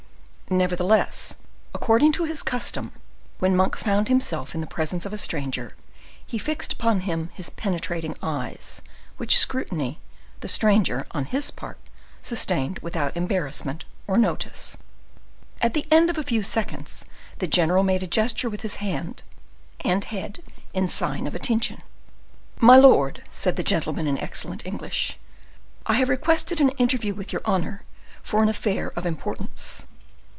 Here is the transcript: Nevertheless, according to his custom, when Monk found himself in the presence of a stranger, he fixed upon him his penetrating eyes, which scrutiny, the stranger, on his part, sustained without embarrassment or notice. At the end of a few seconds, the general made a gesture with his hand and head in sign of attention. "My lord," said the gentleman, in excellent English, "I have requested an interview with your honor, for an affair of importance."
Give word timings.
Nevertheless, 0.53 1.35
according 1.73 2.11
to 2.11 2.25
his 2.25 2.43
custom, 2.43 2.91
when 3.39 3.55
Monk 3.55 3.77
found 3.77 4.09
himself 4.09 4.53
in 4.53 4.59
the 4.59 4.67
presence 4.67 5.05
of 5.05 5.13
a 5.13 5.17
stranger, 5.17 5.77
he 6.25 6.37
fixed 6.37 6.73
upon 6.73 6.99
him 7.07 7.29
his 7.33 7.49
penetrating 7.49 8.17
eyes, 8.21 8.81
which 9.15 9.39
scrutiny, 9.39 10.01
the 10.41 10.49
stranger, 10.49 11.07
on 11.11 11.23
his 11.23 11.51
part, 11.51 11.77
sustained 12.21 12.79
without 12.79 13.15
embarrassment 13.15 13.85
or 14.07 14.17
notice. 14.17 14.75
At 15.61 15.73
the 15.73 15.87
end 15.89 16.09
of 16.09 16.17
a 16.17 16.21
few 16.21 16.43
seconds, 16.43 17.05
the 17.39 17.47
general 17.47 17.81
made 17.85 18.03
a 18.03 18.07
gesture 18.07 18.49
with 18.49 18.59
his 18.59 18.75
hand 18.83 19.23
and 19.85 20.03
head 20.03 20.43
in 20.73 20.89
sign 20.89 21.27
of 21.27 21.33
attention. 21.33 21.81
"My 22.59 22.75
lord," 22.75 23.23
said 23.31 23.55
the 23.55 23.63
gentleman, 23.63 24.05
in 24.05 24.17
excellent 24.17 24.65
English, 24.65 25.17
"I 25.85 25.93
have 25.93 26.09
requested 26.09 26.59
an 26.59 26.71
interview 26.71 27.13
with 27.13 27.31
your 27.31 27.41
honor, 27.45 27.83
for 28.21 28.43
an 28.43 28.49
affair 28.49 28.91
of 28.97 29.05
importance." 29.05 29.85